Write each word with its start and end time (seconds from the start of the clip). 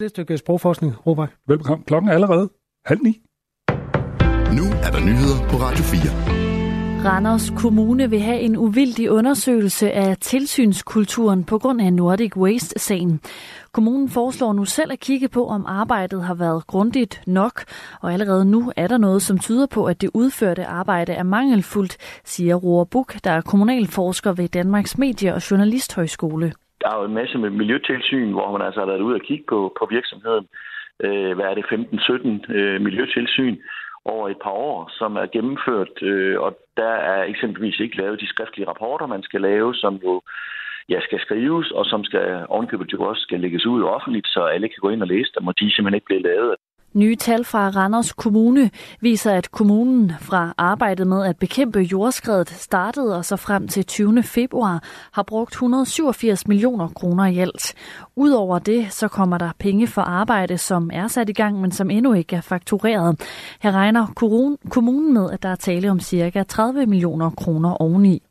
Det 0.00 0.04
er 0.04 0.06
et 0.06 0.10
stykke 0.10 0.38
sprogforskning, 0.38 1.06
Robert. 1.06 1.28
Velkommen. 1.48 1.84
Klokken 1.84 2.08
er 2.08 2.14
allerede 2.14 2.50
halv 2.86 3.00
ni. 3.02 3.20
Nu 4.58 4.64
er 4.86 4.90
der 4.94 5.00
nyheder 5.00 5.48
på 5.50 5.56
Radio 5.56 5.84
4. 5.84 6.00
Randers 7.04 7.50
Kommune 7.56 8.10
vil 8.10 8.20
have 8.20 8.40
en 8.40 8.56
uvildig 8.56 9.10
undersøgelse 9.10 9.92
af 9.92 10.16
tilsynskulturen 10.16 11.44
på 11.44 11.58
grund 11.58 11.80
af 11.80 11.92
Nordic 11.92 12.36
Waste-sagen. 12.36 13.20
Kommunen 13.72 14.08
foreslår 14.08 14.52
nu 14.52 14.64
selv 14.64 14.92
at 14.92 15.00
kigge 15.00 15.28
på, 15.28 15.46
om 15.46 15.66
arbejdet 15.66 16.24
har 16.24 16.34
været 16.34 16.66
grundigt 16.66 17.22
nok, 17.26 17.64
og 18.00 18.12
allerede 18.12 18.44
nu 18.44 18.72
er 18.76 18.86
der 18.86 18.98
noget, 18.98 19.22
som 19.22 19.38
tyder 19.38 19.66
på, 19.66 19.84
at 19.84 20.00
det 20.00 20.10
udførte 20.14 20.66
arbejde 20.66 21.12
er 21.12 21.22
mangelfuldt, 21.22 21.96
siger 22.24 22.54
Roar 22.54 22.84
Buk, 22.84 23.14
der 23.24 23.30
er 23.30 23.40
kommunalforsker 23.40 24.32
ved 24.32 24.48
Danmarks 24.48 24.98
Medie- 24.98 25.34
og 25.34 25.50
Journalisthøjskole 25.50 26.52
der 26.80 26.88
er 26.90 26.98
jo 26.98 27.04
en 27.04 27.14
masse 27.20 27.38
med 27.38 27.50
miljøtilsyn, 27.50 28.32
hvor 28.32 28.52
man 28.52 28.66
altså 28.66 28.80
har 28.80 28.86
været 28.86 29.00
ude 29.00 29.14
og 29.14 29.26
kigge 29.28 29.44
på, 29.48 29.76
på 29.78 29.86
virksomheden. 29.90 30.46
Øh, 31.04 31.32
hvad 31.36 31.46
er 31.46 31.54
det, 31.54 31.64
15-17 31.64 32.52
øh, 32.52 32.80
miljøtilsyn 32.80 33.56
over 34.04 34.28
et 34.28 34.40
par 34.42 34.50
år, 34.50 34.90
som 34.98 35.16
er 35.16 35.26
gennemført, 35.26 36.02
øh, 36.02 36.40
og 36.40 36.58
der 36.76 36.94
er 37.12 37.22
eksempelvis 37.22 37.80
ikke 37.80 37.96
lavet 37.96 38.20
de 38.20 38.28
skriftlige 38.28 38.68
rapporter, 38.68 39.06
man 39.06 39.22
skal 39.22 39.40
lave, 39.40 39.74
som 39.74 39.94
jo 40.04 40.22
ja, 40.88 41.00
skal 41.00 41.20
skrives, 41.20 41.70
og 41.70 41.84
som 41.86 42.04
skal 42.04 42.46
ovenkøbet 42.48 42.92
jo 42.92 43.02
også 43.02 43.22
skal 43.22 43.40
lægges 43.40 43.66
ud 43.66 43.82
offentligt, 43.82 44.28
så 44.28 44.40
alle 44.44 44.68
kan 44.68 44.80
gå 44.80 44.88
ind 44.90 45.02
og 45.02 45.08
læse 45.08 45.30
dem, 45.38 45.46
og 45.46 45.54
de 45.60 45.74
simpelthen 45.74 45.94
ikke 45.94 46.10
bliver 46.10 46.22
lavet 46.22 46.54
Nye 46.94 47.16
tal 47.16 47.44
fra 47.44 47.68
Randers 47.68 48.12
Kommune 48.12 48.70
viser, 49.00 49.32
at 49.32 49.50
kommunen 49.50 50.12
fra 50.20 50.54
arbejdet 50.58 51.06
med 51.06 51.24
at 51.24 51.36
bekæmpe 51.36 51.78
jordskredet 51.78 52.48
startede 52.50 53.16
og 53.16 53.24
så 53.24 53.36
frem 53.36 53.68
til 53.68 53.86
20. 53.86 54.22
februar 54.22 54.82
har 55.12 55.22
brugt 55.22 55.52
187 55.52 56.48
millioner 56.48 56.88
kroner 56.88 57.26
i 57.26 57.38
alt. 57.38 57.74
Udover 58.16 58.58
det, 58.58 58.92
så 58.92 59.08
kommer 59.08 59.38
der 59.38 59.50
penge 59.58 59.86
for 59.86 60.02
arbejde, 60.02 60.58
som 60.58 60.90
er 60.92 61.08
sat 61.08 61.28
i 61.28 61.32
gang, 61.32 61.60
men 61.60 61.72
som 61.72 61.90
endnu 61.90 62.12
ikke 62.12 62.36
er 62.36 62.40
faktureret. 62.40 63.20
Her 63.60 63.72
regner 63.72 64.06
kommunen 64.70 65.14
med, 65.14 65.30
at 65.30 65.42
der 65.42 65.48
er 65.48 65.56
tale 65.56 65.90
om 65.90 66.00
cirka 66.00 66.42
30 66.42 66.86
millioner 66.86 67.30
kroner 67.30 67.82
oveni. 67.82 68.22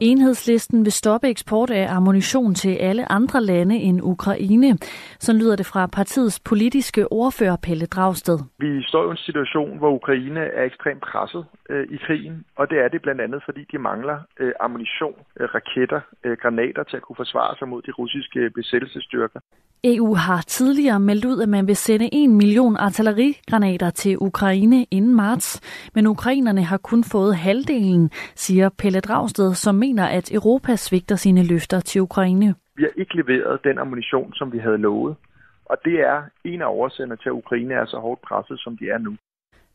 Enhedslisten 0.00 0.84
vil 0.84 0.92
stoppe 0.92 1.28
eksport 1.28 1.70
af 1.70 1.86
ammunition 1.96 2.54
til 2.54 2.74
alle 2.74 3.12
andre 3.12 3.42
lande 3.42 3.76
end 3.76 4.00
Ukraine. 4.02 4.78
Så 5.18 5.32
lyder 5.32 5.56
det 5.56 5.66
fra 5.66 5.86
partiets 5.86 6.40
politiske 6.40 7.12
ordfører 7.12 7.56
Pelle 7.62 7.86
Dragsted. 7.86 8.38
Vi 8.58 8.82
står 8.82 9.06
i 9.08 9.10
en 9.10 9.16
situation, 9.16 9.78
hvor 9.78 9.90
Ukraine 9.90 10.40
er 10.40 10.64
ekstremt 10.64 11.00
presset 11.00 11.44
øh, 11.70 11.86
i 11.90 11.96
krigen, 12.06 12.44
og 12.56 12.70
det 12.70 12.78
er 12.78 12.88
det 12.88 13.02
blandt 13.02 13.20
andet, 13.20 13.42
fordi 13.44 13.62
de 13.72 13.78
mangler 13.78 14.18
øh, 14.40 14.52
ammunition, 14.60 15.16
øh, 15.40 15.48
raketter, 15.54 16.00
øh, 16.24 16.36
granater 16.42 16.82
til 16.82 16.96
at 16.96 17.02
kunne 17.02 17.16
forsvare 17.16 17.56
sig 17.58 17.68
mod 17.68 17.82
de 17.82 17.90
russiske 17.90 18.50
besættelsesstyrker. 18.50 19.40
EU 19.84 20.14
har 20.14 20.40
tidligere 20.46 21.00
meldt 21.00 21.24
ud, 21.24 21.42
at 21.42 21.48
man 21.48 21.66
vil 21.66 21.76
sende 21.76 22.08
en 22.12 22.36
million 22.36 22.76
artillerigranater 22.76 23.90
til 23.90 24.16
Ukraine 24.20 24.86
inden 24.90 25.14
marts, 25.14 25.48
men 25.94 26.06
ukrainerne 26.06 26.62
har 26.62 26.76
kun 26.78 27.04
fået 27.04 27.36
halvdelen, 27.36 28.10
siger 28.34 28.68
Pelle 28.78 29.00
Dragsted, 29.00 29.54
som 29.54 29.74
mener, 29.74 30.06
at 30.06 30.34
Europa 30.34 30.76
svigter 30.76 31.16
sine 31.16 31.46
løfter 31.46 31.80
til 31.80 32.00
Ukraine. 32.00 32.54
Vi 32.76 32.82
har 32.82 32.92
ikke 32.96 33.16
leveret 33.16 33.64
den 33.64 33.78
ammunition, 33.78 34.34
som 34.34 34.52
vi 34.52 34.58
havde 34.58 34.78
lovet, 34.78 35.16
og 35.64 35.76
det 35.84 36.00
er 36.00 36.22
en 36.44 36.62
af 36.62 36.66
årsagerne 36.66 37.16
til, 37.16 37.28
at 37.28 37.32
Ukraine 37.42 37.74
er 37.74 37.84
så 37.84 37.98
hårdt 37.98 38.22
presset, 38.22 38.60
som 38.60 38.76
de 38.76 38.88
er 38.88 38.98
nu. 38.98 39.16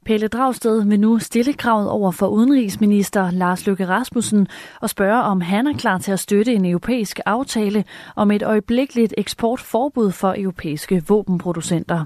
Pelle 0.06 0.28
Dragsted 0.28 0.84
vil 0.88 1.00
nu 1.00 1.20
stille 1.20 1.54
kravet 1.54 1.90
over 1.90 2.12
for 2.12 2.28
udenrigsminister 2.28 3.32
Lars 3.32 3.66
Løkke 3.66 3.88
Rasmussen 3.88 4.48
og 4.82 4.90
spørge, 4.90 5.22
om 5.22 5.42
han 5.42 5.68
er 5.68 5.78
klar 5.78 5.98
til 5.98 6.12
at 6.12 6.20
støtte 6.20 6.54
en 6.54 6.66
europæisk 6.66 7.20
aftale 7.26 7.84
om 8.16 8.32
et 8.32 8.44
øjeblikkeligt 8.44 9.14
eksportforbud 9.18 10.12
for 10.12 10.36
europæiske 10.38 11.04
våbenproducenter. 11.08 12.06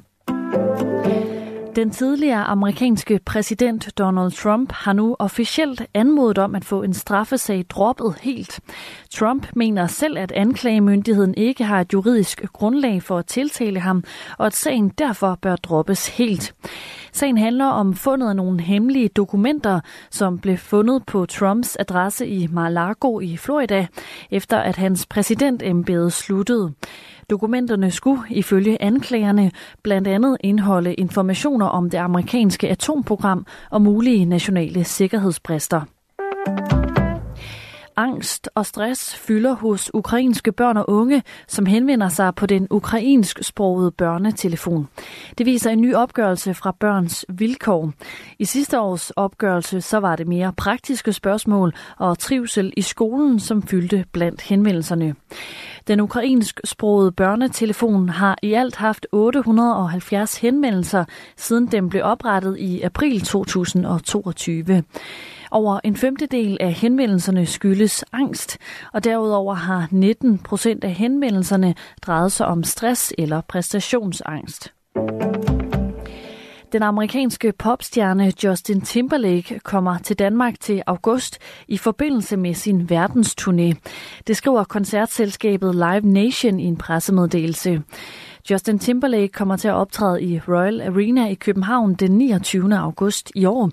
Den 1.75 1.91
tidligere 1.91 2.43
amerikanske 2.43 3.19
præsident 3.25 3.97
Donald 3.97 4.31
Trump 4.31 4.71
har 4.71 4.93
nu 4.93 5.15
officielt 5.19 5.81
anmodet 5.93 6.37
om 6.37 6.55
at 6.55 6.65
få 6.65 6.83
en 6.83 6.93
straffesag 6.93 7.65
droppet 7.69 8.15
helt. 8.21 8.59
Trump 9.11 9.47
mener 9.55 9.87
selv, 9.87 10.17
at 10.17 10.31
anklagemyndigheden 10.31 11.33
ikke 11.37 11.63
har 11.63 11.81
et 11.81 11.93
juridisk 11.93 12.43
grundlag 12.53 13.03
for 13.03 13.17
at 13.17 13.25
tiltale 13.25 13.79
ham, 13.79 14.03
og 14.37 14.45
at 14.45 14.55
sagen 14.55 14.89
derfor 14.89 15.39
bør 15.41 15.55
droppes 15.55 16.07
helt. 16.07 16.55
Sagen 17.11 17.37
handler 17.37 17.65
om 17.65 17.93
fundet 17.93 18.29
af 18.29 18.35
nogle 18.35 18.61
hemmelige 18.61 19.07
dokumenter, 19.07 19.79
som 20.11 20.39
blev 20.39 20.57
fundet 20.57 21.05
på 21.05 21.25
Trumps 21.25 21.77
adresse 21.79 22.27
i 22.27 22.47
Mar-a-Lago 22.47 23.19
i 23.19 23.37
Florida, 23.37 23.87
efter 24.31 24.57
at 24.57 24.75
hans 24.75 25.05
præsidentembede 25.05 26.11
sluttede. 26.11 26.73
Dokumenterne 27.29 27.91
skulle 27.91 28.21
ifølge 28.29 28.81
anklagerne 28.81 29.51
blandt 29.83 30.07
andet 30.07 30.37
indeholde 30.39 30.93
informationer 30.93 31.65
om 31.65 31.89
det 31.89 31.97
amerikanske 31.97 32.69
atomprogram 32.69 33.45
og 33.71 33.81
mulige 33.81 34.25
nationale 34.25 34.83
sikkerhedsbrister. 34.83 35.81
Angst 37.99 38.49
og 38.55 38.65
stress 38.65 39.15
fylder 39.15 39.53
hos 39.53 39.91
ukrainske 39.93 40.51
børn 40.51 40.77
og 40.77 40.89
unge, 40.89 41.23
som 41.47 41.65
henvender 41.65 42.09
sig 42.09 42.35
på 42.35 42.45
den 42.45 42.67
ukrainsksprogede 42.69 43.91
børnetelefon. 43.91 44.87
Det 45.37 45.45
viser 45.45 45.71
en 45.71 45.81
ny 45.81 45.95
opgørelse 45.95 46.53
fra 46.53 46.71
Børns 46.79 47.25
Vilkår. 47.29 47.91
I 48.39 48.45
sidste 48.45 48.79
års 48.79 49.11
opgørelse 49.11 49.81
så 49.81 49.97
var 49.97 50.15
det 50.15 50.27
mere 50.27 50.53
praktiske 50.53 51.13
spørgsmål 51.13 51.73
og 51.97 52.19
trivsel 52.19 52.73
i 52.77 52.81
skolen, 52.81 53.39
som 53.39 53.63
fyldte 53.63 54.05
blandt 54.11 54.41
henvendelserne. 54.41 55.15
Den 55.87 55.99
ukrainsksprogede 55.99 57.11
børnetelefon 57.11 58.09
har 58.09 58.37
i 58.41 58.53
alt 58.53 58.75
haft 58.75 59.07
870 59.11 60.37
henvendelser, 60.37 61.05
siden 61.37 61.67
den 61.67 61.89
blev 61.89 62.03
oprettet 62.03 62.57
i 62.59 62.81
april 62.81 63.21
2022. 63.21 64.83
Over 65.51 65.79
en 65.83 65.95
femtedel 65.95 66.57
af 66.59 66.73
henvendelserne 66.73 67.45
skyldes 67.45 68.05
angst, 68.11 68.57
og 68.93 69.03
derudover 69.03 69.53
har 69.53 69.87
19 69.91 70.37
procent 70.37 70.83
af 70.83 70.91
henvendelserne 70.93 71.75
drejet 72.01 72.31
sig 72.31 72.47
om 72.47 72.63
stress 72.63 73.13
eller 73.17 73.41
præstationsangst. 73.41 74.73
Den 76.71 76.83
amerikanske 76.83 77.51
popstjerne 77.51 78.33
Justin 78.43 78.81
Timberlake 78.81 79.59
kommer 79.59 79.97
til 79.97 80.19
Danmark 80.19 80.59
til 80.59 80.83
august 80.87 81.37
i 81.67 81.77
forbindelse 81.77 82.37
med 82.37 82.53
sin 82.53 82.89
verdensturné. 82.91 83.73
Det 84.27 84.37
skriver 84.37 84.63
koncertselskabet 84.63 85.75
Live 85.75 86.01
Nation 86.01 86.59
i 86.59 86.63
en 86.63 86.77
pressemeddelelse. 86.77 87.81
Justin 88.49 88.79
Timberlake 88.79 89.27
kommer 89.27 89.57
til 89.57 89.67
at 89.67 89.73
optræde 89.73 90.23
i 90.23 90.39
Royal 90.39 90.81
Arena 90.81 91.27
i 91.27 91.33
København 91.33 91.93
den 91.93 92.11
29. 92.11 92.77
august 92.77 93.31
i 93.35 93.45
år. 93.45 93.71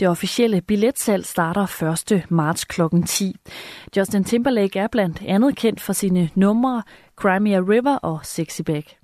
Det 0.00 0.08
officielle 0.08 0.60
billetsalg 0.60 1.26
starter 1.26 1.82
1. 2.12 2.24
marts 2.28 2.64
kl. 2.64 2.80
10. 3.06 3.36
Justin 3.96 4.24
Timberlake 4.24 4.78
er 4.78 4.86
blandt 4.86 5.22
andet 5.26 5.56
kendt 5.56 5.80
for 5.80 5.92
sine 5.92 6.30
numre 6.34 6.82
Crimea 7.16 7.60
River 7.60 7.96
og 7.96 8.20
Sexy 8.22 8.60
Back. 8.62 8.96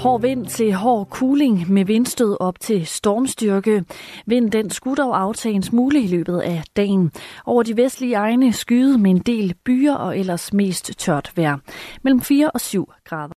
Hård 0.00 0.20
vind 0.20 0.46
til 0.46 0.74
hård 0.74 1.06
cooling 1.10 1.72
med 1.72 1.84
vindstød 1.84 2.36
op 2.40 2.60
til 2.60 2.86
stormstyrke. 2.86 3.84
Vind 4.26 4.50
den 4.50 4.70
skulle 4.70 4.96
dog 4.96 5.20
aftage 5.20 5.54
en 5.54 5.62
smule 5.62 6.02
i 6.02 6.06
løbet 6.06 6.38
af 6.38 6.62
dagen. 6.76 7.12
Over 7.46 7.62
de 7.62 7.76
vestlige 7.76 8.14
egne 8.14 8.52
skyde 8.52 8.98
med 8.98 9.10
en 9.10 9.18
del 9.18 9.54
byer 9.64 9.94
og 9.94 10.18
ellers 10.18 10.52
mest 10.52 10.98
tørt 10.98 11.32
vejr. 11.36 11.58
Mellem 12.02 12.20
4 12.20 12.50
og 12.50 12.60
7 12.60 12.92
grader. 13.04 13.32